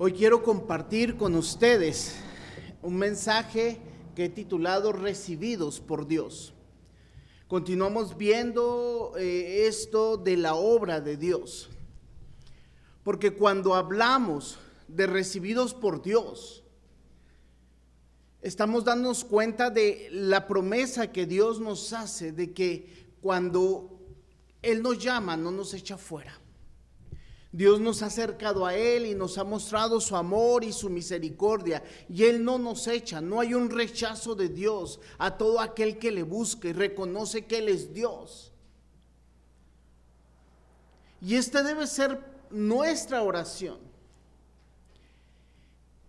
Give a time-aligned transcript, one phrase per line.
[0.00, 2.14] Hoy quiero compartir con ustedes
[2.82, 3.80] un mensaje
[4.14, 6.54] que he titulado Recibidos por Dios.
[7.48, 11.68] Continuamos viendo eh, esto de la obra de Dios.
[13.02, 16.62] Porque cuando hablamos de recibidos por Dios,
[18.40, 23.98] estamos dándonos cuenta de la promesa que Dios nos hace de que cuando
[24.62, 26.38] Él nos llama, no nos echa fuera.
[27.50, 31.82] Dios nos ha acercado a Él y nos ha mostrado su amor y su misericordia.
[32.08, 36.10] Y Él no nos echa, no hay un rechazo de Dios a todo aquel que
[36.10, 38.52] le busque y reconoce que Él es Dios.
[41.22, 43.78] Y esta debe ser nuestra oración.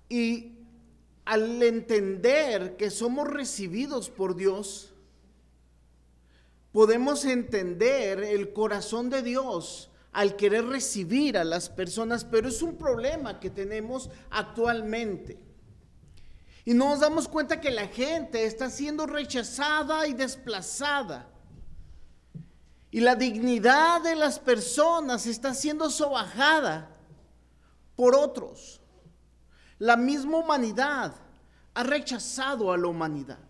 [0.10, 0.54] Y
[1.24, 4.94] al entender que somos recibidos por Dios,
[6.74, 12.76] podemos entender el corazón de Dios al querer recibir a las personas, pero es un
[12.76, 15.40] problema que tenemos actualmente.
[16.66, 21.28] Y nos damos cuenta que la gente está siendo rechazada y desplazada.
[22.92, 26.90] Y la dignidad de las personas está siendo sobajada
[27.96, 28.82] por otros.
[29.78, 31.16] La misma humanidad
[31.74, 33.49] ha rechazado a la humanidad.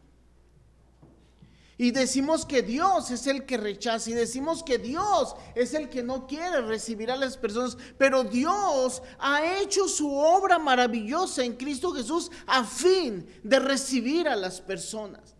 [1.81, 6.03] Y decimos que Dios es el que rechaza y decimos que Dios es el que
[6.03, 7.77] no quiere recibir a las personas.
[7.97, 14.35] Pero Dios ha hecho su obra maravillosa en Cristo Jesús a fin de recibir a
[14.35, 15.38] las personas.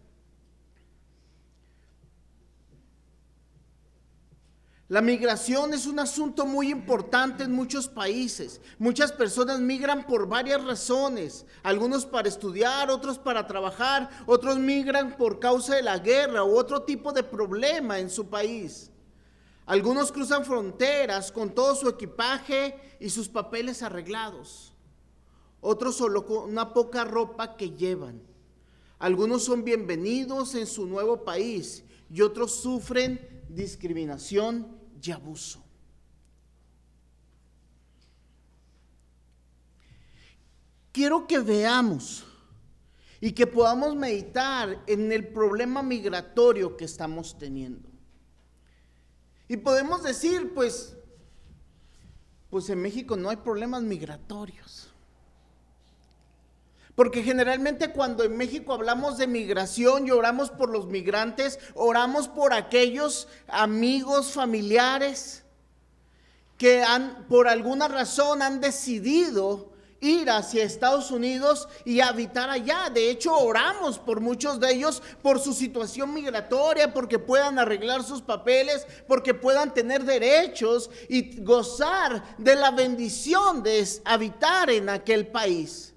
[4.89, 8.59] La migración es un asunto muy importante en muchos países.
[8.79, 11.45] Muchas personas migran por varias razones.
[11.61, 16.81] Algunos para estudiar, otros para trabajar, otros migran por causa de la guerra u otro
[16.81, 18.89] tipo de problema en su país.
[19.67, 24.73] Algunos cruzan fronteras con todo su equipaje y sus papeles arreglados.
[25.61, 28.23] Otros solo con una poca ropa que llevan.
[28.97, 35.63] Algunos son bienvenidos en su nuevo país y otros sufren discriminación y abuso.
[40.91, 42.25] Quiero que veamos
[43.21, 47.89] y que podamos meditar en el problema migratorio que estamos teniendo.
[49.47, 50.95] Y podemos decir, pues,
[52.49, 54.88] pues en México no hay problemas migratorios.
[56.99, 62.51] Porque generalmente cuando en México hablamos de migración y oramos por los migrantes, oramos por
[62.51, 65.45] aquellos amigos, familiares
[66.57, 69.71] que han, por alguna razón han decidido
[70.01, 72.89] ir hacia Estados Unidos y habitar allá.
[72.93, 78.21] De hecho, oramos por muchos de ellos por su situación migratoria, porque puedan arreglar sus
[78.21, 85.88] papeles, porque puedan tener derechos y gozar de la bendición de habitar en aquel país.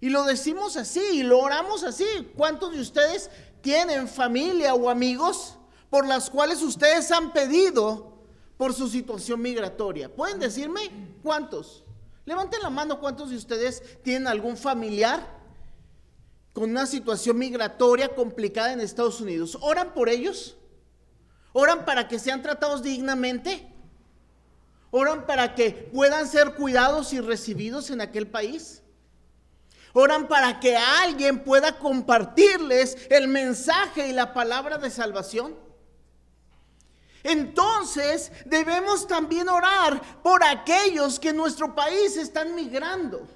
[0.00, 2.06] Y lo decimos así y lo oramos así.
[2.36, 5.56] ¿Cuántos de ustedes tienen familia o amigos
[5.90, 8.18] por las cuales ustedes han pedido
[8.56, 10.14] por su situación migratoria?
[10.14, 11.84] ¿Pueden decirme cuántos?
[12.24, 15.38] Levanten la mano cuántos de ustedes tienen algún familiar
[16.52, 19.56] con una situación migratoria complicada en Estados Unidos.
[19.60, 20.56] ¿Oran por ellos?
[21.52, 23.72] ¿Oran para que sean tratados dignamente?
[24.90, 28.82] ¿Oran para que puedan ser cuidados y recibidos en aquel país?
[29.92, 35.56] Oran para que alguien pueda compartirles el mensaje y la palabra de salvación.
[37.22, 43.26] Entonces debemos también orar por aquellos que en nuestro país están migrando.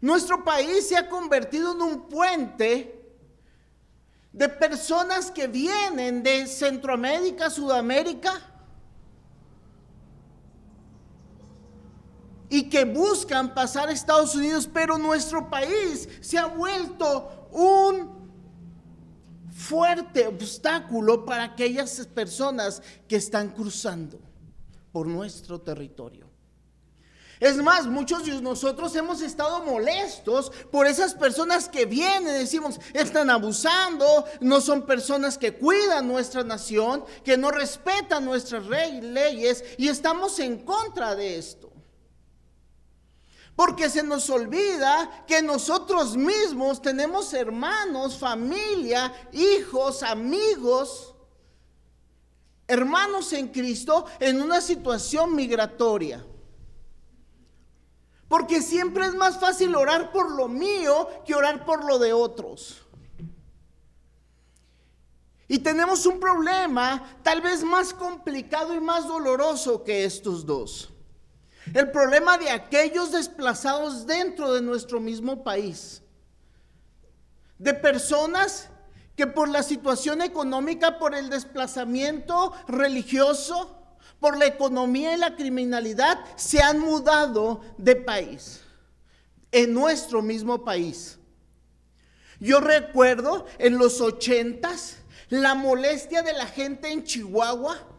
[0.00, 3.02] Nuestro país se ha convertido en un puente
[4.32, 8.51] de personas que vienen de Centroamérica, Sudamérica,
[12.52, 18.30] y que buscan pasar a Estados Unidos, pero nuestro país se ha vuelto un
[19.50, 24.20] fuerte obstáculo para aquellas personas que están cruzando
[24.92, 26.28] por nuestro territorio.
[27.40, 33.30] Es más, muchos de nosotros hemos estado molestos por esas personas que vienen, decimos, están
[33.30, 40.38] abusando, no son personas que cuidan nuestra nación, que no respetan nuestras leyes y estamos
[40.38, 41.71] en contra de esto.
[43.54, 51.14] Porque se nos olvida que nosotros mismos tenemos hermanos, familia, hijos, amigos,
[52.66, 56.24] hermanos en Cristo en una situación migratoria.
[58.28, 62.78] Porque siempre es más fácil orar por lo mío que orar por lo de otros.
[65.46, 70.91] Y tenemos un problema tal vez más complicado y más doloroso que estos dos.
[71.74, 76.02] El problema de aquellos desplazados dentro de nuestro mismo país.
[77.58, 78.68] De personas
[79.16, 83.78] que por la situación económica, por el desplazamiento religioso,
[84.18, 88.62] por la economía y la criminalidad, se han mudado de país.
[89.52, 91.18] En nuestro mismo país.
[92.40, 94.96] Yo recuerdo en los ochentas
[95.28, 97.91] la molestia de la gente en Chihuahua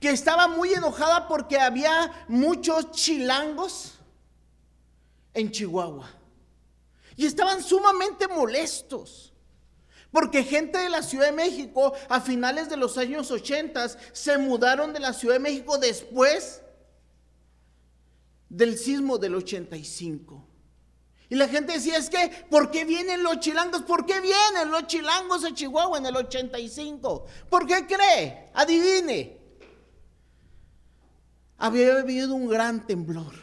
[0.00, 3.94] que estaba muy enojada porque había muchos chilangos
[5.34, 6.10] en Chihuahua.
[7.16, 9.32] Y estaban sumamente molestos.
[10.10, 14.92] Porque gente de la Ciudad de México a finales de los años 80 se mudaron
[14.92, 16.62] de la Ciudad de México después
[18.48, 20.46] del sismo del 85.
[21.28, 23.82] Y la gente decía, es que, ¿por qué vienen los chilangos?
[23.82, 27.26] ¿Por qué vienen los chilangos a Chihuahua en el 85?
[27.50, 28.50] ¿Por qué cree?
[28.54, 29.35] Adivine
[31.58, 33.34] había habido un gran temblor.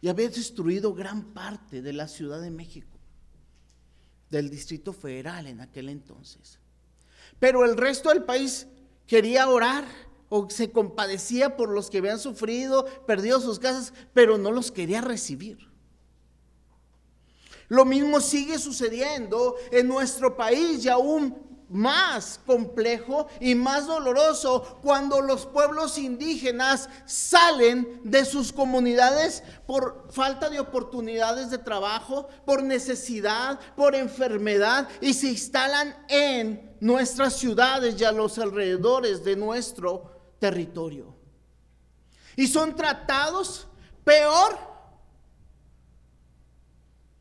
[0.00, 2.98] Y había destruido gran parte de la Ciudad de México,
[4.30, 6.60] del Distrito Federal en aquel entonces.
[7.38, 8.68] Pero el resto del país
[9.06, 9.84] quería orar
[10.28, 15.00] o se compadecía por los que habían sufrido, perdido sus casas, pero no los quería
[15.00, 15.58] recibir.
[17.68, 25.20] Lo mismo sigue sucediendo en nuestro país y aún más complejo y más doloroso cuando
[25.20, 33.60] los pueblos indígenas salen de sus comunidades por falta de oportunidades de trabajo, por necesidad,
[33.76, 41.14] por enfermedad y se instalan en nuestras ciudades y a los alrededores de nuestro territorio.
[42.36, 43.66] Y son tratados
[44.04, 44.56] peor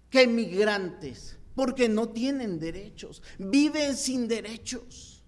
[0.09, 5.24] que migrantes porque no tienen derechos, viven sin derechos.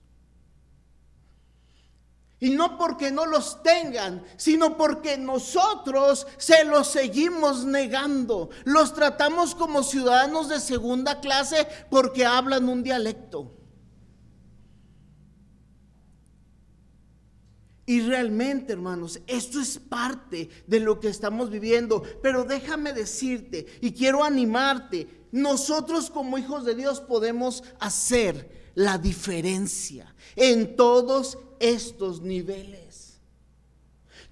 [2.40, 8.52] Y no porque no los tengan, sino porque nosotros se los seguimos negando.
[8.64, 13.56] Los tratamos como ciudadanos de segunda clase porque hablan un dialecto.
[17.88, 22.04] Y realmente, hermanos, esto es parte de lo que estamos viviendo.
[22.22, 30.16] Pero déjame decirte y quiero animarte nosotros como hijos de Dios podemos hacer la diferencia
[30.36, 33.20] en todos estos niveles.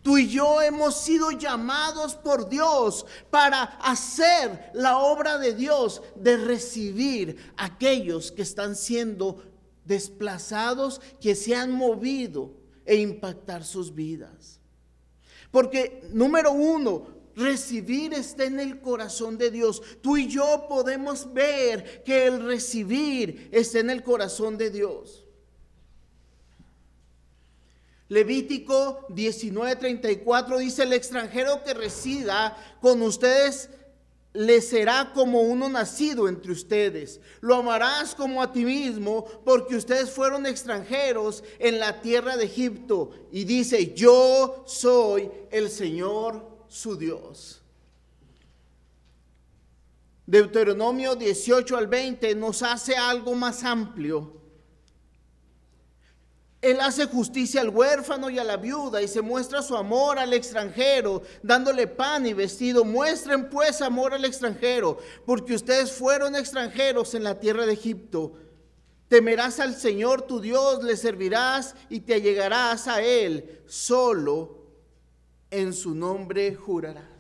[0.01, 6.37] Tú y yo hemos sido llamados por Dios para hacer la obra de Dios, de
[6.37, 9.43] recibir a aquellos que están siendo
[9.83, 12.53] desplazados, que se han movido
[12.85, 14.61] e impactar sus vidas.
[15.51, 19.81] Porque número uno, recibir está en el corazón de Dios.
[20.01, 25.23] Tú y yo podemos ver que el recibir está en el corazón de Dios.
[28.09, 33.69] Levítico 19:34 dice, el extranjero que resida con ustedes
[34.33, 37.19] le será como uno nacido entre ustedes.
[37.41, 43.11] Lo amarás como a ti mismo, porque ustedes fueron extranjeros en la tierra de Egipto.
[43.31, 47.61] Y dice, yo soy el Señor su Dios.
[50.25, 54.33] Deuteronomio 18 al 20 nos hace algo más amplio.
[56.61, 60.33] Él hace justicia al huérfano y a la viuda y se muestra su amor al
[60.33, 62.83] extranjero, dándole pan y vestido.
[62.83, 68.33] Muestren pues amor al extranjero, porque ustedes fueron extranjeros en la tierra de Egipto.
[69.07, 74.56] Temerás al Señor tu Dios, le servirás y te allegarás a Él solo
[75.51, 77.17] en su nombre jurarás.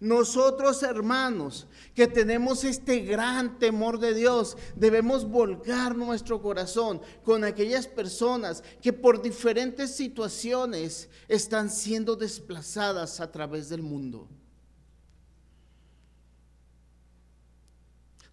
[0.00, 7.86] Nosotros, hermanos, que tenemos este gran temor de Dios, debemos volcar nuestro corazón con aquellas
[7.86, 14.28] personas que por diferentes situaciones están siendo desplazadas a través del mundo.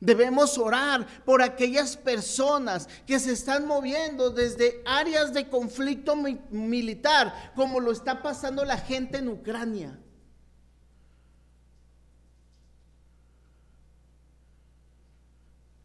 [0.02, 7.80] Debemos orar por aquellas personas que se están moviendo desde áreas de conflicto militar, como
[7.80, 10.00] lo está pasando la gente en Ucrania.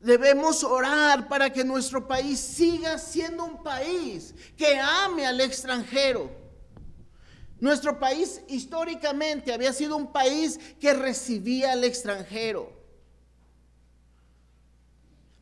[0.00, 6.30] Debemos orar para que nuestro país siga siendo un país que ame al extranjero.
[7.60, 12.75] Nuestro país históricamente había sido un país que recibía al extranjero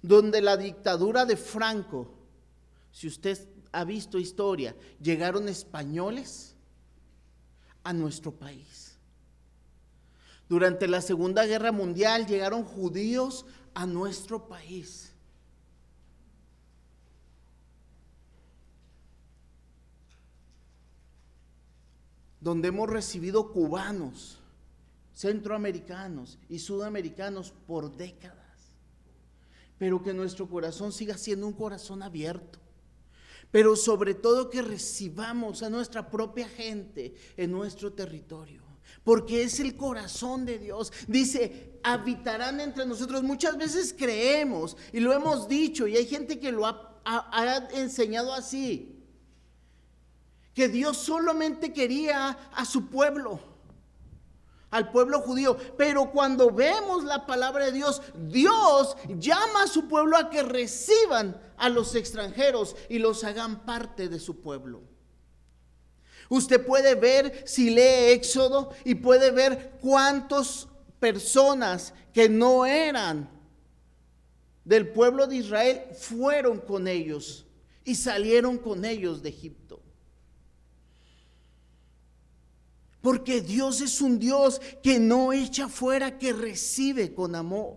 [0.04, 2.06] donde la dictadura de Franco,
[2.92, 3.38] si usted
[3.72, 6.54] ha visto historia, llegaron españoles
[7.82, 8.98] a nuestro país.
[10.46, 15.10] Durante la Segunda Guerra Mundial llegaron judíos a nuestro país.
[22.40, 24.38] donde hemos recibido cubanos,
[25.14, 28.43] centroamericanos y sudamericanos por décadas,
[29.84, 32.58] pero que nuestro corazón siga siendo un corazón abierto.
[33.50, 38.62] Pero sobre todo que recibamos a nuestra propia gente en nuestro territorio
[39.02, 40.90] porque es el corazón de Dios.
[41.06, 43.22] Dice, habitarán entre nosotros.
[43.22, 49.04] Muchas veces creemos y lo hemos dicho y hay gente que lo ha, enseñado así,
[50.54, 53.38] que Dios solamente quería a su pueblo,
[54.74, 55.56] al pueblo judío.
[55.78, 61.40] Pero cuando vemos la palabra de Dios, Dios llama a su pueblo a que reciban
[61.56, 64.82] a los extranjeros y los hagan parte de su pueblo.
[66.28, 70.66] Usted puede ver si lee Éxodo y puede ver cuántas
[70.98, 73.30] personas que no eran
[74.64, 77.46] del pueblo de Israel fueron con ellos
[77.84, 79.63] y salieron con ellos de Egipto.
[83.04, 87.76] Porque Dios es un Dios que no echa fuera, que recibe con amor.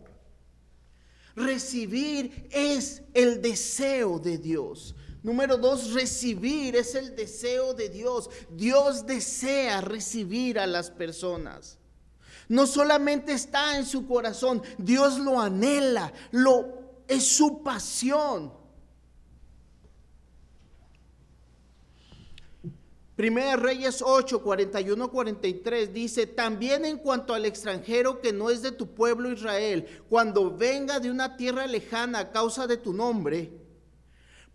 [1.35, 4.95] Recibir es el deseo de Dios.
[5.23, 8.29] Número dos, recibir es el deseo de Dios.
[8.51, 11.77] Dios desea recibir a las personas.
[12.47, 18.53] No solamente está en su corazón, Dios lo anhela, lo es su pasión.
[23.17, 28.71] Primera Reyes 8, 41, 43 dice, también en cuanto al extranjero que no es de
[28.71, 33.51] tu pueblo Israel, cuando venga de una tierra lejana a causa de tu nombre,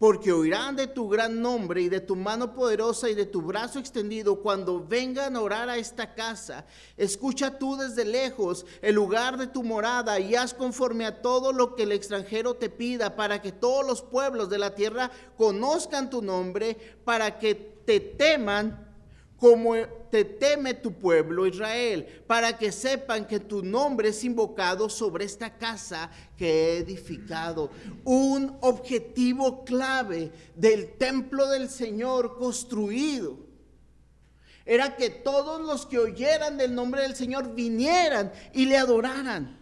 [0.03, 3.79] porque oirán de tu gran nombre y de tu mano poderosa y de tu brazo
[3.79, 6.67] extendido cuando vengan a orar a esta casa.
[6.97, 11.77] Escucha tú desde lejos el lugar de tu morada y haz conforme a todo lo
[11.77, 16.21] que el extranjero te pida, para que todos los pueblos de la tierra conozcan tu
[16.21, 18.93] nombre, para que te teman
[19.37, 19.77] como
[20.13, 25.57] te teme tu pueblo Israel, para que sepan que tu nombre es invocado sobre esta
[25.57, 27.71] casa que he edificado.
[28.05, 33.39] Un objetivo clave del templo del Señor construido
[34.67, 39.59] era que todos los que oyeran del nombre del Señor vinieran y le adoraran.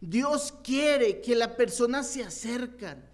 [0.00, 3.11] Dios quiere que la persona se acercan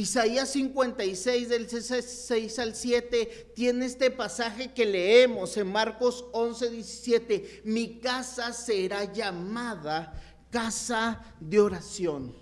[0.00, 7.62] Isaías 56 del 6 al 7 tiene este pasaje que leemos en Marcos 11, 17.
[7.64, 10.14] Mi casa será llamada
[10.50, 12.34] casa de oración.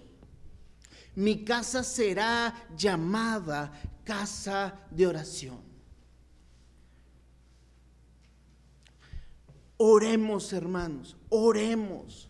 [1.17, 3.73] Mi casa será llamada
[4.05, 5.59] casa de oración.
[9.79, 12.29] Oremos hermanos, oremos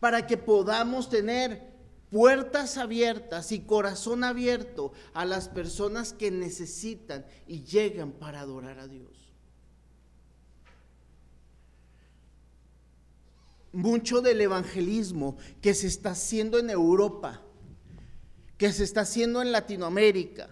[0.00, 1.73] para que podamos tener
[2.14, 8.86] puertas abiertas y corazón abierto a las personas que necesitan y llegan para adorar a
[8.86, 9.10] Dios.
[13.72, 17.42] Mucho del evangelismo que se está haciendo en Europa,
[18.58, 20.50] que se está haciendo en Latinoamérica,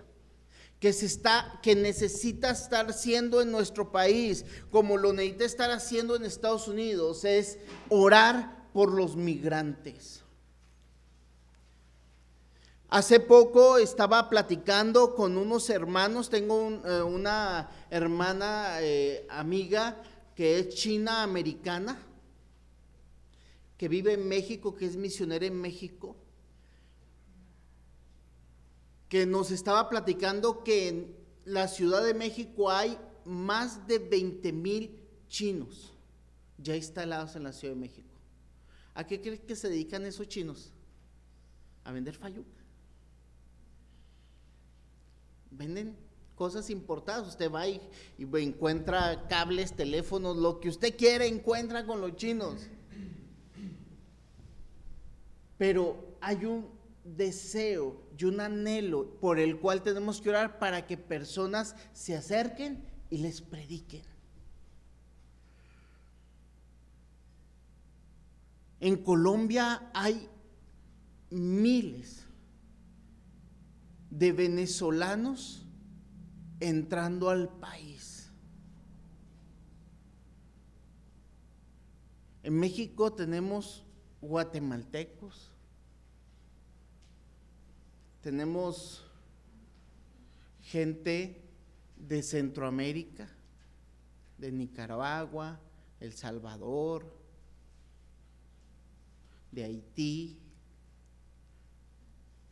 [0.80, 6.16] que se está que necesita estar haciendo en nuestro país, como lo necesita estar haciendo
[6.16, 10.22] en Estados Unidos, es orar por los migrantes.
[12.92, 19.96] Hace poco estaba platicando con unos hermanos, tengo eh, una hermana eh, amiga
[20.36, 21.98] que es china americana,
[23.78, 26.14] que vive en México, que es misionera en México,
[29.08, 35.00] que nos estaba platicando que en la Ciudad de México hay más de 20 mil
[35.28, 35.94] chinos
[36.58, 38.10] ya instalados en la Ciudad de México.
[38.92, 40.74] ¿A qué crees que se dedican esos chinos?
[41.84, 42.61] A vender fayuca
[45.52, 45.96] venden
[46.34, 47.28] cosas importadas.
[47.28, 47.80] Usted va y,
[48.18, 52.68] encuentra cables, teléfonos, lo que usted quiere encuentra con los chinos.
[55.58, 56.68] Pero hay un
[57.04, 62.84] deseo y un anhelo por el cual tenemos que orar para que personas se acerquen
[63.10, 64.02] y les prediquen.
[68.80, 70.28] En Colombia hay
[71.30, 72.26] miles
[74.12, 75.66] de venezolanos
[76.60, 78.30] entrando al país.
[82.42, 83.86] En México tenemos
[84.20, 85.50] guatemaltecos,
[88.20, 89.02] tenemos
[90.60, 91.42] gente
[91.96, 93.30] de Centroamérica,
[94.36, 95.58] de Nicaragua,
[96.00, 97.10] El Salvador,
[99.52, 100.41] de Haití,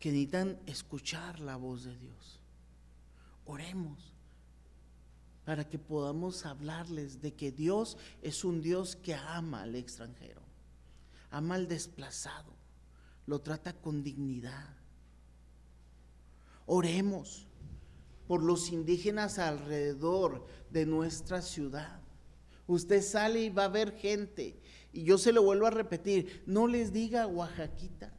[0.00, 2.40] que necesitan escuchar la voz de Dios.
[3.45, 4.14] Oremos
[5.45, 10.42] para que podamos hablarles de que Dios es un Dios que ama al extranjero,
[11.30, 12.54] ama al desplazado,
[13.26, 14.76] lo trata con dignidad.
[16.66, 17.47] Oremos
[18.26, 22.00] por los indígenas alrededor de nuestra ciudad.
[22.69, 24.61] Usted sale y va a ver gente.
[24.92, 28.12] Y yo se lo vuelvo a repetir, no les diga oaxaquitas,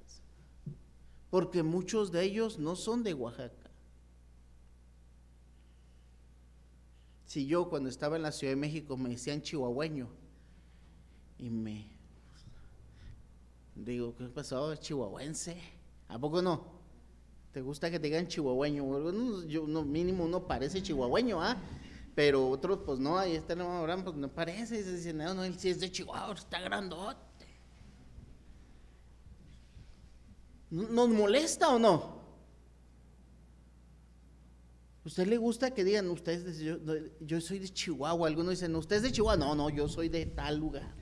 [1.31, 3.71] porque muchos de ellos no son de Oaxaca.
[7.25, 10.09] Si yo cuando estaba en la Ciudad de México me decían chihuahueño
[11.39, 11.87] y me
[13.73, 14.75] digo, ¿qué pasó?
[14.75, 15.57] Chihuahuense.
[16.09, 16.65] ¿A poco no?
[17.53, 19.47] ¿Te gusta que te digan chihuahueño?
[19.47, 21.57] yo, no, mínimo uno parece chihuahueño, ¿ah?
[22.13, 24.81] Pero otros, pues no, ahí está el pues no parece.
[24.81, 27.30] Y se dicen, no, no, él sí es de Chihuahua, está grandote.
[30.71, 32.21] ¿Nos molesta o no?
[35.03, 36.77] ¿Usted le gusta que digan, ustedes, yo,
[37.19, 38.27] yo, soy de Chihuahua?
[38.27, 39.35] Algunos dicen, ¿usted es de Chihuahua?
[39.35, 40.95] No, no, yo soy de tal lugar.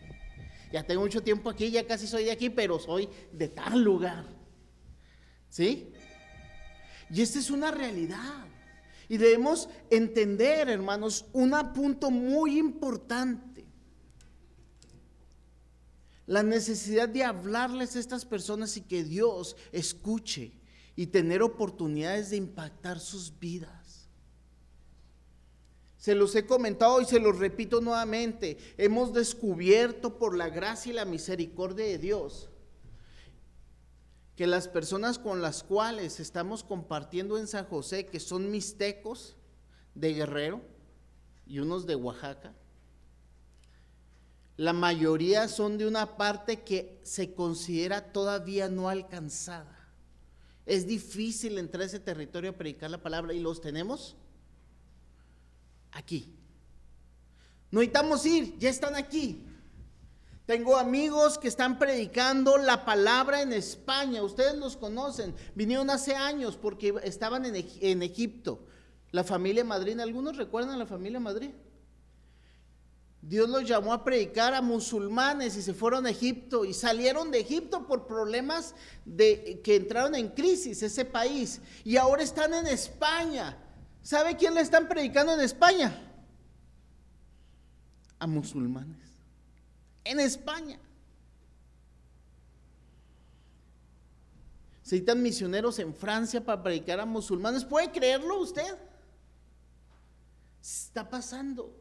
[0.72, 4.26] Ya tengo mucho tiempo aquí, ya casi soy de aquí, pero soy de tal lugar.
[5.50, 5.92] ¿Sí?
[7.12, 8.46] Y esta es una realidad.
[9.08, 13.49] Y debemos entender, hermanos, un punto muy importante.
[16.30, 20.54] La necesidad de hablarles a estas personas y que Dios escuche
[20.96, 24.08] y tener oportunidades de impactar sus vidas.
[25.98, 28.60] Se los he comentado y se los repito nuevamente.
[28.78, 32.48] Hemos descubierto por la gracia y la misericordia de Dios
[34.36, 39.36] que las personas con las cuales estamos compartiendo en San José, que son mixtecos
[39.96, 40.62] de Guerrero
[41.48, 42.54] y unos de Oaxaca,
[44.60, 49.88] la mayoría son de una parte que se considera todavía no alcanzada.
[50.66, 54.18] Es difícil entrar a ese territorio a predicar la palabra y los tenemos
[55.94, 56.36] aquí.
[57.72, 59.46] No necesitamos ir, ya están aquí.
[60.46, 66.58] Tengo amigos que están predicando la palabra en España, ustedes los conocen, vinieron hace años
[66.58, 68.68] porque estaban en, Egipto,
[69.12, 71.52] la familia Madrid, ¿algunos recuerdan a la familia Madrid?
[73.22, 77.40] Dios los llamó a predicar a musulmanes y se fueron a Egipto y salieron de
[77.40, 83.58] Egipto por problemas de que entraron en crisis ese país y ahora están en España
[84.02, 85.96] ¿Sabe quién le están predicando en España?
[88.18, 88.98] A musulmanes.
[90.04, 90.80] En España.
[94.82, 97.64] Se necesitan misioneros en Francia para predicar a musulmanes.
[97.64, 98.78] ¿Puede creerlo usted?
[100.62, 101.79] Está pasando.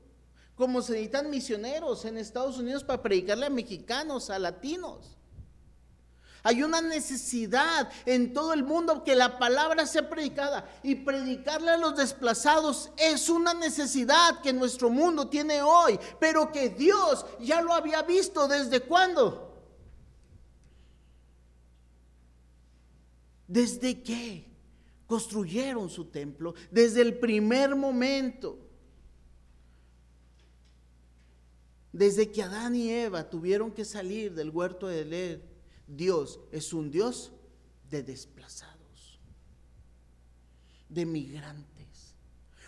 [0.58, 5.16] Como se necesitan misioneros en Estados Unidos para predicarle a mexicanos, a latinos.
[6.42, 11.76] Hay una necesidad en todo el mundo que la palabra sea predicada y predicarle a
[11.76, 17.72] los desplazados es una necesidad que nuestro mundo tiene hoy, pero que Dios ya lo
[17.72, 19.54] había visto desde cuándo.
[23.46, 24.44] ¿Desde qué?
[25.06, 28.67] Construyeron su templo desde el primer momento.
[31.92, 35.42] Desde que Adán y Eva tuvieron que salir del huerto de Edén
[35.88, 37.32] Dios es un Dios
[37.88, 39.18] de desplazados,
[40.88, 42.14] de migrantes.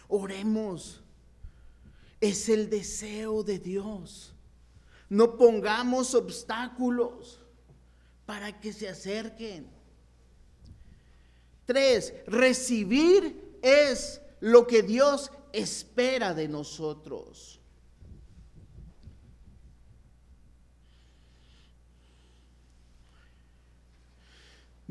[0.09, 1.03] Oremos.
[2.21, 4.35] Es el deseo de Dios.
[5.09, 7.41] No pongamos obstáculos
[8.27, 9.69] para que se acerquen.
[11.65, 17.60] Tres, recibir es lo que Dios espera de nosotros.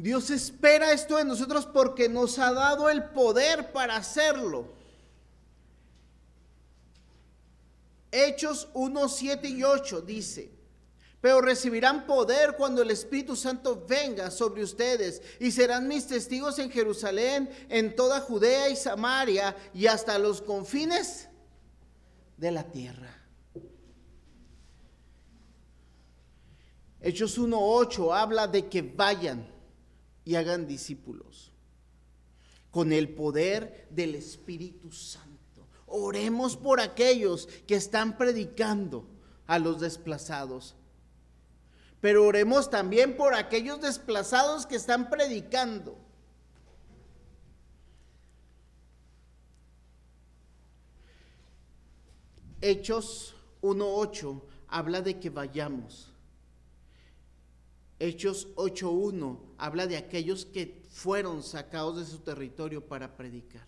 [0.02, 4.74] Dios espera esto de nosotros porque nos ha dado el poder para hacerlo.
[8.10, 10.52] Hechos 1, 7 y 8 dice,
[11.20, 16.72] pero recibirán poder cuando el Espíritu Santo venga sobre ustedes y serán mis testigos en
[16.72, 21.28] Jerusalén, en toda Judea y Samaria y hasta los confines
[22.38, 23.18] de la tierra.
[27.02, 29.59] Hechos 1.8 habla de que vayan
[30.30, 31.52] y hagan discípulos
[32.70, 35.66] con el poder del Espíritu Santo.
[35.88, 39.08] Oremos por aquellos que están predicando
[39.48, 40.76] a los desplazados.
[42.00, 45.98] Pero oremos también por aquellos desplazados que están predicando.
[52.62, 56.14] Hechos 1.8 habla de que vayamos
[57.98, 63.68] Hechos 8.1 habla de aquellos que fueron sacados de su territorio para predicar.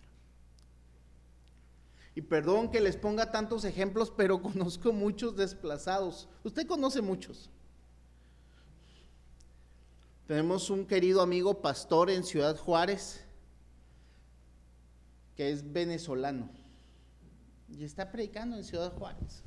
[2.14, 6.28] Y perdón que les ponga tantos ejemplos, pero conozco muchos desplazados.
[6.42, 7.50] Usted conoce muchos.
[10.26, 13.22] Tenemos un querido amigo pastor en Ciudad Juárez,
[15.36, 16.48] que es venezolano,
[17.68, 19.42] y está predicando en Ciudad Juárez.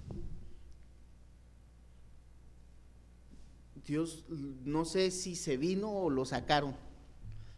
[3.86, 6.76] Dios, no sé si se vino o lo sacaron.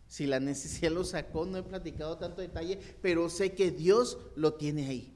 [0.08, 4.54] Si la necesidad lo sacó, no he platicado tanto detalle, pero sé que Dios lo
[4.54, 5.14] tiene ahí.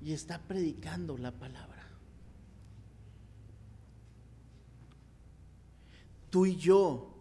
[0.00, 1.86] Y está predicando la palabra.
[6.30, 7.14] Tú y yo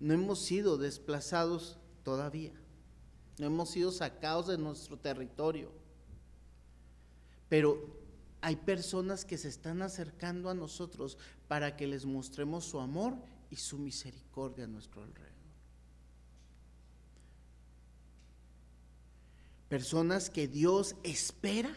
[0.00, 2.52] no hemos sido desplazados todavía.
[3.38, 5.70] No hemos sido sacados de nuestro territorio.
[7.48, 8.01] Pero
[8.42, 13.16] hay personas que se están acercando a nosotros para que les mostremos su amor
[13.50, 15.32] y su misericordia a nuestro alrededor.
[19.68, 21.72] Personas que Dios espera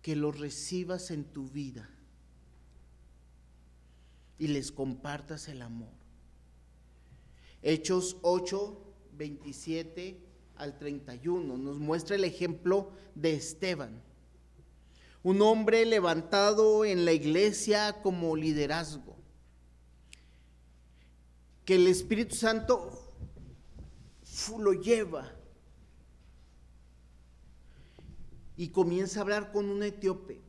[0.00, 1.88] que los recibas en tu vida
[4.38, 5.92] y les compartas el amor.
[7.60, 10.18] Hechos 8, 27
[10.56, 14.02] al 31 nos muestra el ejemplo de Esteban
[15.24, 19.16] un hombre levantado en la iglesia como liderazgo,
[21.64, 22.90] que el Espíritu Santo
[24.58, 25.32] lo lleva.
[28.56, 30.40] Y comienza a hablar con un etíope.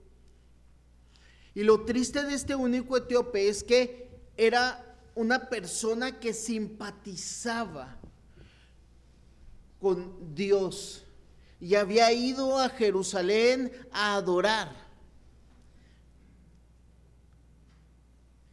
[1.55, 7.97] Y lo triste de este único etíope es que era una persona que simpatizaba
[9.79, 11.04] con Dios
[11.65, 14.71] y había ido a Jerusalén a adorar.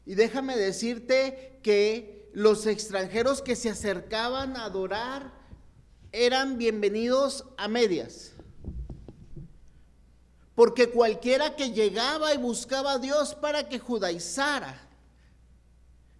[0.06, 5.30] Y déjame decirte que los extranjeros que se acercaban a adorar
[6.10, 8.32] eran bienvenidos a medias.
[10.54, 14.88] Porque cualquiera que llegaba y buscaba a Dios para que judaizara,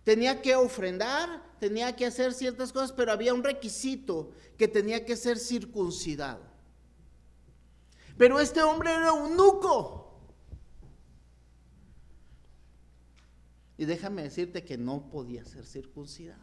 [0.04, 5.16] tenía que ofrendar, tenía que hacer ciertas cosas, pero había un requisito que tenía que
[5.16, 6.51] ser circuncidado.
[8.22, 10.16] Pero este hombre era un nuco.
[13.76, 16.38] Y déjame decirte que no podía ser circuncidado.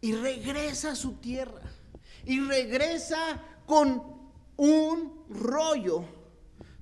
[0.00, 1.62] Y regresa a su tierra.
[2.24, 4.00] Y regresa con
[4.56, 6.04] un rollo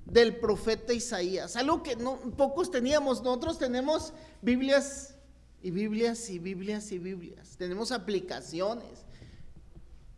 [0.05, 1.55] del profeta Isaías.
[1.55, 1.97] Algo que
[2.37, 3.23] pocos teníamos.
[3.23, 5.15] Nosotros tenemos Biblias
[5.63, 7.57] y Biblias y Biblias y Biblias.
[7.57, 9.08] Tenemos aplicaciones.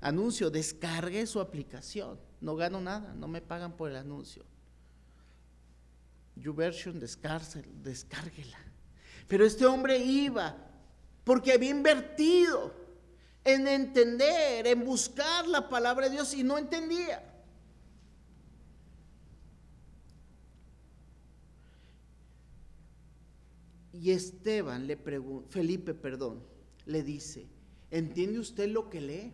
[0.01, 2.19] Anuncio, descargue su aplicación.
[2.41, 4.43] No gano nada, no me pagan por el anuncio.
[6.35, 8.57] YouVersion, descárguela.
[9.27, 10.57] Pero este hombre iba
[11.23, 12.73] porque había invertido
[13.43, 17.27] en entender, en buscar la palabra de Dios y no entendía.
[23.93, 26.43] Y Esteban le pregunta, Felipe, perdón,
[26.85, 27.47] le dice,
[27.91, 29.33] ¿entiende usted lo que lee?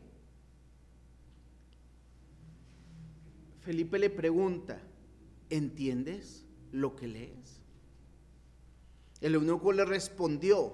[3.67, 4.79] Felipe le pregunta,
[5.49, 7.59] ¿entiendes lo que lees?
[9.19, 10.73] El eunuco le respondió,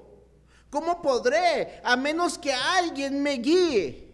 [0.70, 4.14] ¿cómo podré a menos que alguien me guíe?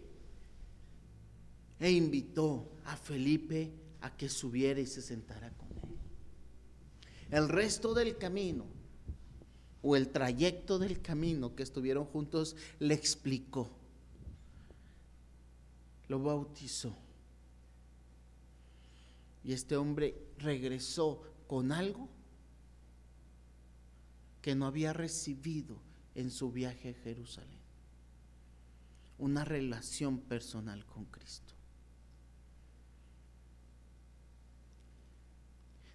[1.77, 5.97] E invitó a Felipe a que subiera y se sentara con él.
[7.31, 8.65] El resto del camino
[9.81, 13.69] o el trayecto del camino que estuvieron juntos le explicó,
[16.07, 17.08] lo bautizó
[19.49, 22.07] y este hombre regresó con algo
[24.43, 25.81] que no había recibido
[26.13, 27.57] en su viaje a Jerusalén.
[29.17, 31.55] Una relación personal con Cristo.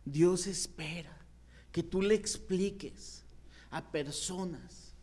[0.05, 1.17] Dios espera
[1.71, 3.23] que tú le expliques
[3.71, 4.95] a personas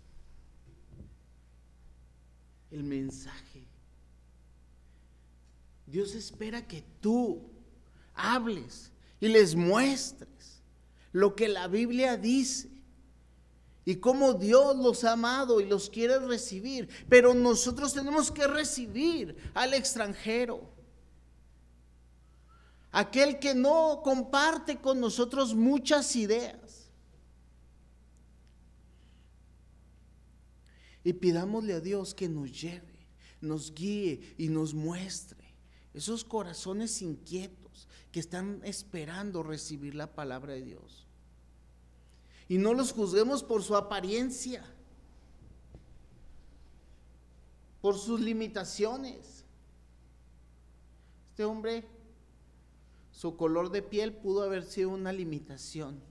[2.69, 3.65] el mensaje.
[5.87, 7.50] Dios espera que tú
[8.21, 10.61] hables y les muestres
[11.11, 12.69] lo que la Biblia dice
[13.83, 16.87] y cómo Dios los ha amado y los quiere recibir.
[17.09, 20.69] Pero nosotros tenemos que recibir al extranjero.
[22.91, 26.91] Aquel que no comparte con nosotros muchas ideas.
[31.03, 33.07] Y pidámosle a Dios que nos lleve,
[33.39, 35.41] nos guíe y nos muestre
[35.93, 37.60] esos corazones inquietos
[38.11, 41.07] que están esperando recibir la palabra de Dios.
[42.49, 44.65] Y no los juzguemos por su apariencia,
[47.81, 49.45] por sus limitaciones.
[51.29, 51.85] Este hombre,
[53.11, 56.01] su color de piel pudo haber sido una limitación.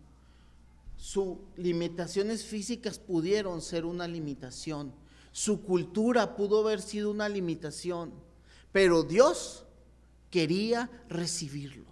[0.96, 4.94] Sus limitaciones físicas pudieron ser una limitación.
[5.32, 8.12] Su cultura pudo haber sido una limitación.
[8.72, 9.66] Pero Dios
[10.30, 11.89] quería recibirlo.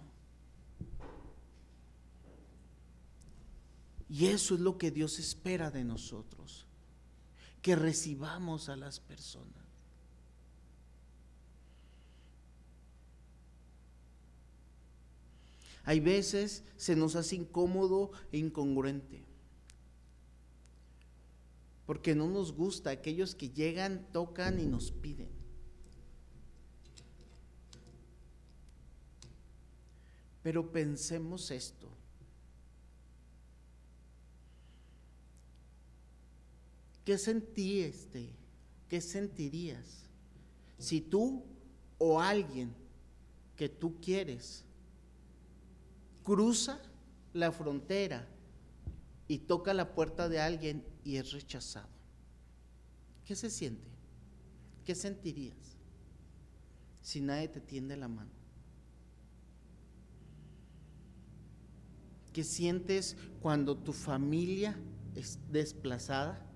[4.09, 6.65] Y eso es lo que Dios espera de nosotros,
[7.61, 9.69] que recibamos a las personas.
[15.83, 19.25] Hay veces se nos hace incómodo e incongruente.
[21.85, 25.29] Porque no nos gusta aquellos que llegan, tocan y nos piden.
[30.43, 31.98] Pero pensemos esto.
[37.05, 38.29] ¿Qué sentí este?
[38.87, 40.05] ¿Qué sentirías
[40.77, 41.43] si tú
[41.97, 42.73] o alguien
[43.55, 44.63] que tú quieres
[46.23, 46.81] cruza
[47.33, 48.27] la frontera
[49.27, 51.89] y toca la puerta de alguien y es rechazado?
[53.25, 53.87] ¿Qué se siente?
[54.85, 55.77] ¿Qué sentirías
[57.01, 58.31] si nadie te tiende la mano?
[62.33, 64.75] ¿Qué sientes cuando tu familia
[65.15, 66.48] es desplazada?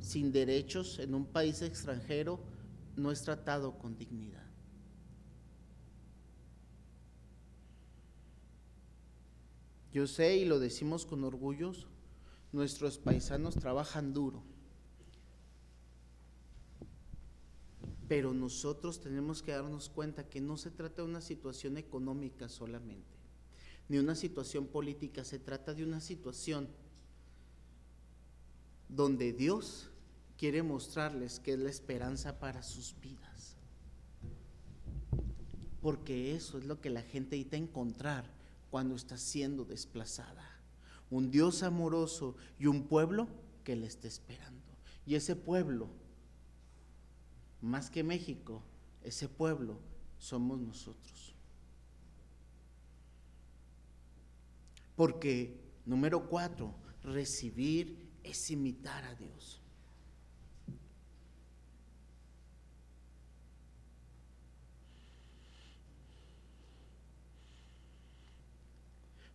[0.00, 2.40] Sin derechos en un país extranjero
[2.96, 4.44] no es tratado con dignidad.
[9.92, 11.72] Yo sé y lo decimos con orgullo,
[12.52, 14.42] nuestros paisanos trabajan duro,
[18.08, 23.16] pero nosotros tenemos que darnos cuenta que no se trata de una situación económica solamente,
[23.88, 26.68] ni una situación política, se trata de una situación
[28.90, 29.90] donde Dios
[30.36, 33.56] quiere mostrarles que es la esperanza para sus vidas.
[35.80, 38.24] Porque eso es lo que la gente necesita encontrar
[38.70, 40.46] cuando está siendo desplazada.
[41.10, 43.28] Un Dios amoroso y un pueblo
[43.64, 44.60] que le está esperando.
[45.06, 45.88] Y ese pueblo,
[47.60, 48.62] más que México,
[49.02, 49.78] ese pueblo
[50.18, 51.34] somos nosotros.
[54.96, 59.60] Porque, número cuatro, recibir es imitar a Dios.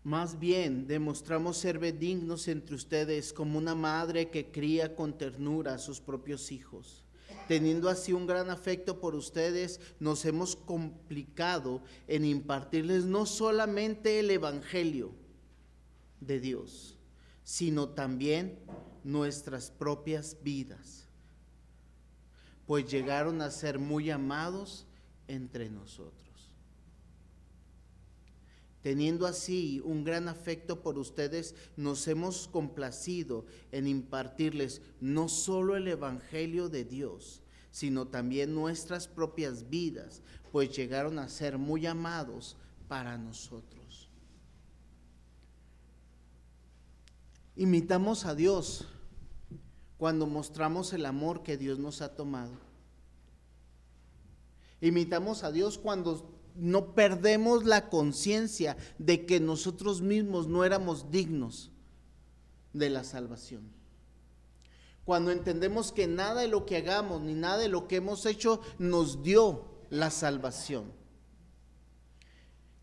[0.05, 5.79] Más bien demostramos ser benignos entre ustedes como una madre que cría con ternura a
[5.79, 7.03] sus propios hijos.
[7.47, 14.29] Teniendo así un gran afecto por ustedes, nos hemos complicado en impartirles no solamente el
[14.29, 15.11] Evangelio
[16.21, 16.94] de Dios,
[17.45, 18.59] sino también
[19.03, 21.07] nuestras propias vidas,
[22.65, 24.87] pues llegaron a ser muy amados
[25.27, 26.25] entre nosotros.
[28.81, 35.87] Teniendo así un gran afecto por ustedes, nos hemos complacido en impartirles no solo el
[35.87, 43.17] Evangelio de Dios, sino también nuestras propias vidas, pues llegaron a ser muy amados para
[43.17, 43.84] nosotros.
[47.55, 48.85] Imitamos a Dios
[49.97, 52.51] cuando mostramos el amor que Dios nos ha tomado.
[54.81, 61.71] Imitamos a Dios cuando no perdemos la conciencia de que nosotros mismos no éramos dignos
[62.73, 63.63] de la salvación.
[65.05, 68.61] Cuando entendemos que nada de lo que hagamos ni nada de lo que hemos hecho
[68.79, 70.91] nos dio la salvación.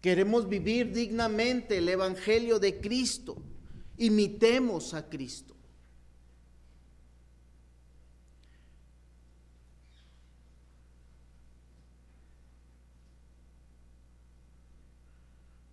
[0.01, 3.37] Queremos vivir dignamente el Evangelio de Cristo.
[3.97, 5.53] Imitemos a Cristo.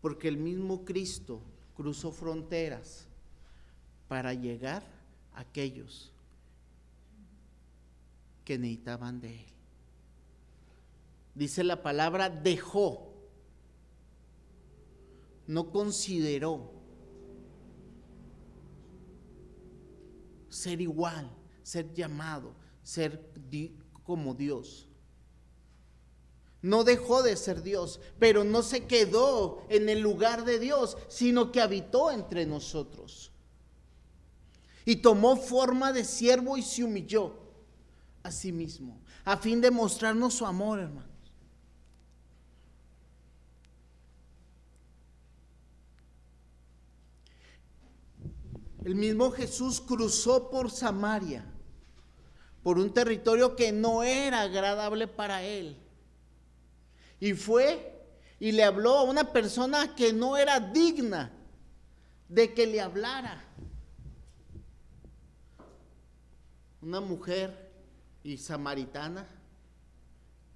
[0.01, 1.41] porque el mismo Cristo
[1.75, 3.05] cruzó fronteras
[4.07, 4.83] para llegar
[5.33, 6.11] a aquellos
[8.45, 9.45] que necesitaban de Él.
[11.35, 13.13] Dice la palabra, dejó,
[15.47, 16.78] no consideró
[20.59, 21.29] ser igual,
[21.63, 23.31] ser llamado, ser
[24.03, 24.87] como Dios.
[26.61, 31.51] No dejó de ser Dios, pero no se quedó en el lugar de Dios, sino
[31.51, 33.31] que habitó entre nosotros.
[34.83, 37.33] Y tomó forma de siervo y se humilló
[38.23, 41.08] a sí mismo, a fin de mostrarnos su amor, hermanos.
[48.89, 51.45] El mismo Jesús cruzó por Samaria,
[52.63, 55.77] por un territorio que no era agradable para él.
[57.19, 58.03] Y fue
[58.39, 61.31] y le habló a una persona que no era digna
[62.27, 63.45] de que le hablara.
[66.81, 67.71] Una mujer
[68.23, 69.27] y samaritana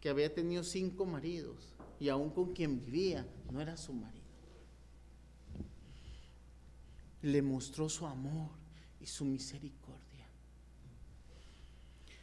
[0.02, 4.23] que había tenido cinco maridos y aún con quien vivía no era su marido.
[7.24, 8.50] Le mostró su amor
[9.02, 10.04] y su misericordia.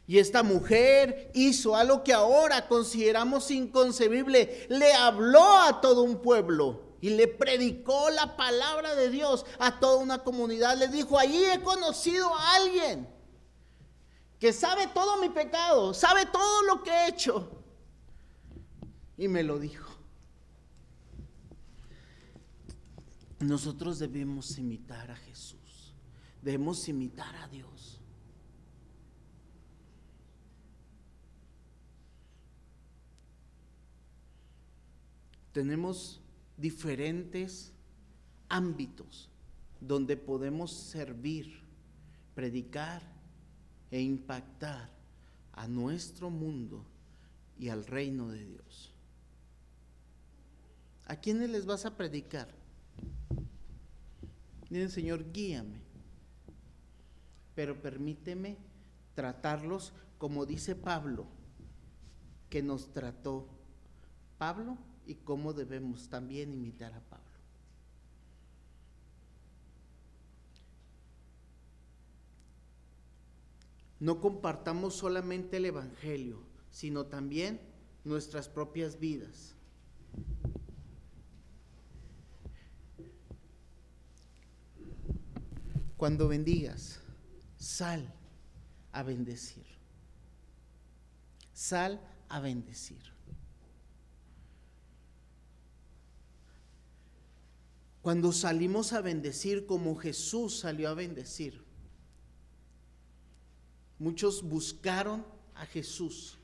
[0.07, 4.67] Y esta mujer hizo algo que ahora consideramos inconcebible.
[4.69, 9.97] Le habló a todo un pueblo y le predicó la palabra de Dios a toda
[9.97, 10.77] una comunidad.
[10.77, 13.07] Le dijo, allí he conocido a alguien
[14.39, 17.49] que sabe todo mi pecado, sabe todo lo que he hecho.
[19.17, 19.90] Y me lo dijo.
[23.41, 25.93] Nosotros debemos imitar a Jesús,
[26.41, 28.01] debemos imitar a Dios.
[35.51, 36.21] tenemos
[36.57, 37.73] diferentes
[38.49, 39.29] ámbitos
[39.79, 41.61] donde podemos servir,
[42.35, 43.01] predicar
[43.89, 44.89] e impactar
[45.53, 46.85] a nuestro mundo
[47.59, 48.93] y al reino de Dios.
[51.05, 52.60] ¿A quiénes les vas a predicar?
[54.71, 55.81] Miren, Señor, guíame,
[57.55, 58.57] pero permíteme
[59.13, 61.25] tratarlos como dice Pablo,
[62.49, 63.49] que nos trató.
[64.37, 67.25] Pablo y cómo debemos también imitar a Pablo.
[73.99, 77.59] No compartamos solamente el Evangelio, sino también
[78.05, 79.53] nuestras propias vidas.
[86.01, 86.99] Cuando bendigas,
[87.59, 88.11] sal
[88.91, 89.67] a bendecir.
[91.53, 93.03] Sal a bendecir.
[98.01, 101.63] Cuando salimos a bendecir como Jesús salió a bendecir.
[103.99, 106.39] Muchos buscaron a Jesús,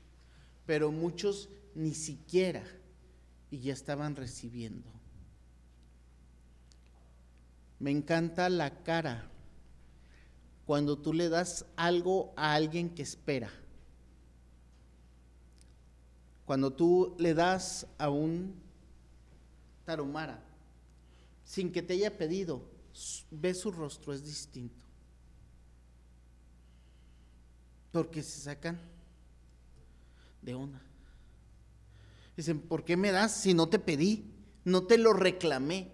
[0.66, 2.62] pero muchos ni siquiera
[3.50, 4.88] y ya estaban recibiendo.
[7.80, 9.32] Me encanta la cara
[10.68, 13.50] cuando tú le das algo a alguien que espera.
[16.44, 18.54] Cuando tú le das a un
[19.86, 20.44] tarumara
[21.42, 22.60] sin que te haya pedido,
[23.30, 24.84] ve su rostro, es distinto.
[27.90, 28.78] Porque se sacan
[30.42, 30.82] de una.
[32.36, 34.34] Dicen, ¿por qué me das si no te pedí?
[34.66, 35.92] No te lo reclamé.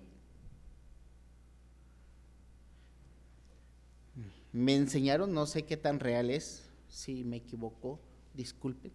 [4.53, 8.01] Me enseñaron, no sé qué tan real es, si me equivoco,
[8.35, 8.93] disculpen.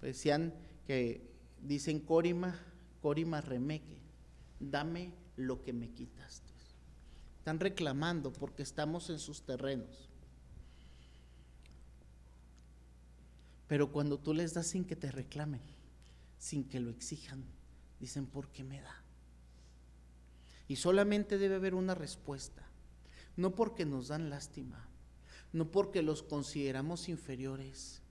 [0.00, 0.54] Decían
[0.86, 1.28] que
[1.60, 2.58] dicen Corima,
[3.02, 3.98] Corima remeque,
[4.60, 6.50] dame lo que me quitaste.
[7.38, 10.10] Están reclamando porque estamos en sus terrenos.
[13.66, 15.62] Pero cuando tú les das sin que te reclamen,
[16.38, 17.44] sin que lo exijan,
[17.98, 19.02] dicen, ¿por qué me da?
[20.68, 22.69] Y solamente debe haber una respuesta.
[23.40, 24.86] No porque nos dan lástima,
[25.52, 28.02] no porque los consideramos inferiores,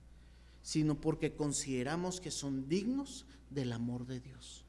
[0.62, 4.64] sino porque consideramos que son dignos del amor de Dios.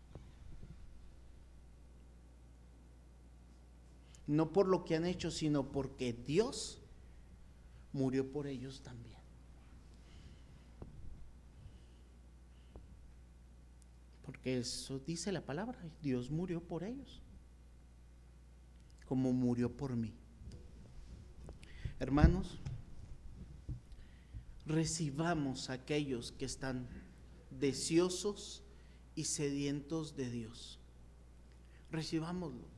[4.31, 6.79] no por lo que han hecho, sino porque Dios
[7.91, 9.17] murió por ellos también.
[14.23, 17.21] Porque eso dice la palabra, Dios murió por ellos,
[19.05, 20.13] como murió por mí.
[22.01, 22.57] Hermanos,
[24.65, 26.87] recibamos a aquellos que están
[27.51, 28.63] deseosos
[29.15, 30.79] y sedientos de Dios.
[31.91, 32.71] Recibámoslo.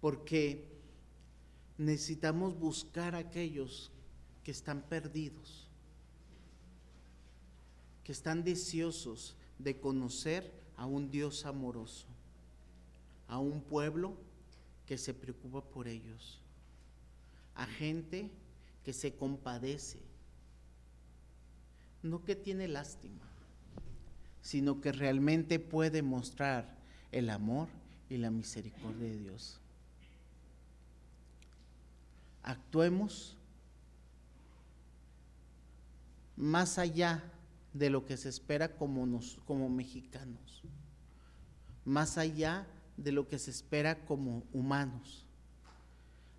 [0.00, 0.64] porque
[1.76, 3.90] necesitamos buscar a aquellos
[4.44, 5.66] que están perdidos,
[8.04, 12.06] que están deseosos de conocer a un Dios amoroso,
[13.28, 14.16] a un pueblo
[14.86, 16.40] que se preocupa por ellos,
[17.54, 18.30] a gente
[18.84, 20.00] que se compadece,
[22.02, 23.28] no que tiene lástima,
[24.40, 26.78] sino que realmente puede mostrar
[27.12, 27.68] el amor
[28.08, 29.60] y la misericordia de Dios.
[32.42, 33.36] Actuemos
[36.34, 37.22] más allá
[37.74, 40.62] de lo que se espera como, como mexicanos,
[41.84, 42.66] más allá
[42.98, 45.24] de lo que se espera como humanos.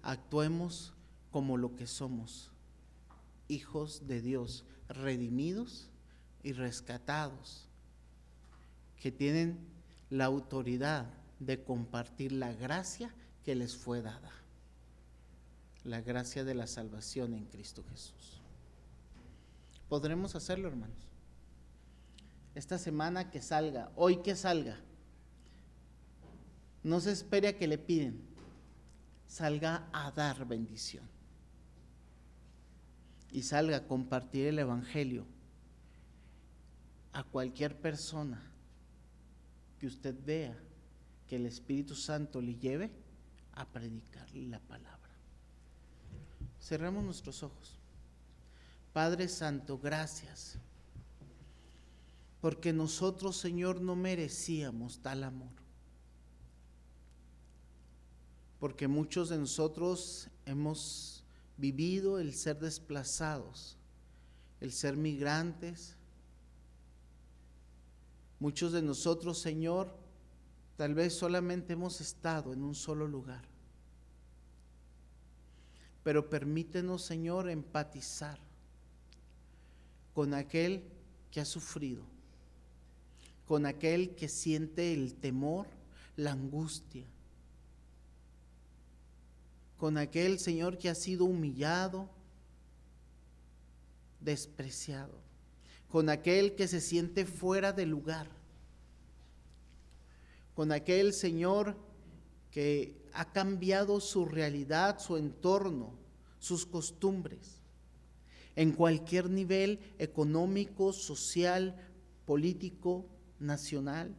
[0.03, 0.93] Actuemos
[1.31, 2.51] como lo que somos,
[3.47, 5.89] hijos de Dios, redimidos
[6.43, 7.67] y rescatados,
[8.97, 9.57] que tienen
[10.09, 11.07] la autoridad
[11.39, 13.13] de compartir la gracia
[13.45, 14.31] que les fue dada,
[15.85, 18.41] la gracia de la salvación en Cristo Jesús.
[19.87, 21.07] ¿Podremos hacerlo, hermanos?
[22.53, 24.77] Esta semana que salga, hoy que salga,
[26.89, 28.19] no se espere a que le piden,
[29.27, 31.07] salga a dar bendición.
[33.31, 35.27] Y salga a compartir el Evangelio
[37.13, 38.41] a cualquier persona
[39.77, 40.57] que usted vea
[41.27, 42.91] que el Espíritu Santo le lleve
[43.53, 45.11] a predicarle la palabra.
[46.59, 47.77] Cerramos nuestros ojos.
[48.93, 50.57] Padre Santo, gracias.
[52.41, 55.68] Porque nosotros, Señor, no merecíamos tal amor.
[58.59, 61.23] Porque muchos de nosotros hemos
[61.57, 63.77] vivido el ser desplazados,
[64.59, 65.95] el ser migrantes.
[68.39, 69.93] Muchos de nosotros, Señor,
[70.79, 73.43] Tal vez solamente hemos estado en un solo lugar.
[76.05, 78.39] Pero permítenos, Señor, empatizar
[80.13, 80.85] con aquel
[81.31, 82.01] que ha sufrido,
[83.45, 85.67] con aquel que siente el temor,
[86.15, 87.03] la angustia,
[89.79, 92.07] con aquel Señor que ha sido humillado,
[94.19, 95.17] despreciado,
[95.87, 98.39] con aquel que se siente fuera de lugar
[100.59, 101.77] con aquel Señor
[102.51, 105.93] que ha cambiado su realidad, su entorno,
[106.37, 107.61] sus costumbres,
[108.57, 111.77] en cualquier nivel económico, social,
[112.25, 113.05] político,
[113.39, 114.13] nacional.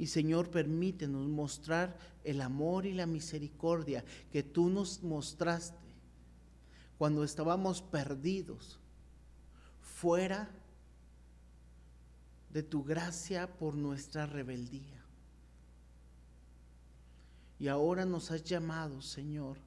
[0.00, 1.94] Y Señor, permítenos mostrar
[2.24, 5.76] el amor y la misericordia que tú nos mostraste
[6.96, 8.80] cuando estábamos perdidos,
[9.82, 10.48] fuera
[12.48, 15.04] de tu gracia por nuestra rebeldía.
[17.58, 19.58] Y ahora nos has llamado, Señor,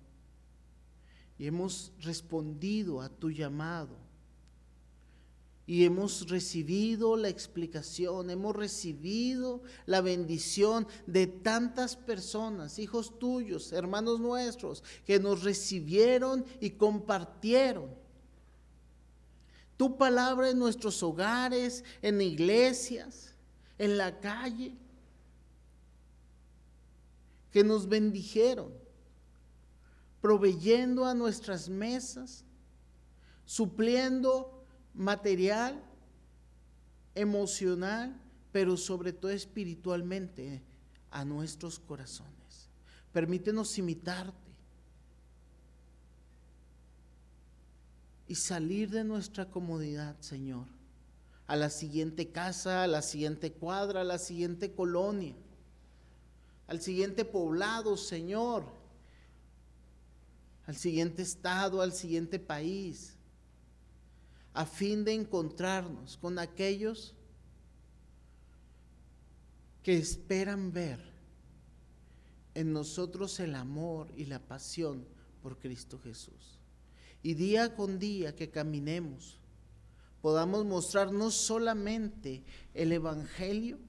[1.38, 3.96] y hemos respondido a tu llamado.
[5.66, 14.20] Y hemos recibido la explicación, hemos recibido la bendición de tantas personas, hijos tuyos, hermanos
[14.20, 17.90] nuestros, que nos recibieron y compartieron.
[19.78, 23.34] Tu palabra en nuestros hogares, en iglesias,
[23.78, 24.76] en la calle,
[27.52, 28.74] que nos bendijeron,
[30.20, 32.44] proveyendo a nuestras mesas,
[33.46, 34.63] supliendo
[34.94, 35.82] material,
[37.16, 38.20] emocional,
[38.52, 40.62] pero sobre todo espiritualmente
[41.12, 42.70] a nuestros corazones.
[43.12, 44.34] Permítenos imitarte
[48.28, 50.66] y salir de nuestra comodidad, Señor,
[51.46, 55.36] a la siguiente casa, a la siguiente cuadra, a la siguiente colonia,
[56.68, 58.66] al siguiente poblado, Señor,
[60.66, 63.16] al siguiente estado, al siguiente país,
[64.54, 67.16] a fin de encontrarnos con aquellos
[69.82, 71.00] que esperan ver
[72.54, 75.06] en nosotros el amor y la pasión
[75.42, 76.60] por Cristo Jesús.
[77.22, 79.40] Y día con día que caminemos,
[80.22, 82.44] podamos mostrar no solamente
[82.74, 83.80] el Evangelio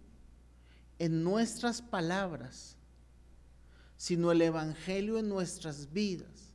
[0.98, 2.76] en nuestras palabras,
[3.96, 6.53] sino el Evangelio en nuestras vidas.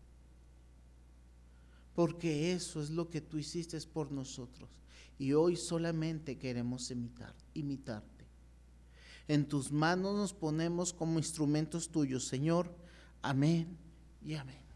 [1.99, 4.69] Porque eso es lo que tú hiciste por nosotros.
[5.17, 8.25] Y hoy solamente queremos imitar, imitarte.
[9.27, 12.73] En tus manos nos ponemos como instrumentos tuyos, Señor.
[13.21, 13.77] Amén
[14.23, 14.68] y amén.